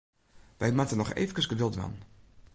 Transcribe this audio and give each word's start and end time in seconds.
Wy 0.61 0.69
moatte 0.77 0.95
noch 0.97 1.15
eefkes 1.21 1.47
geduld 1.51 1.73
dwaan. 1.75 1.97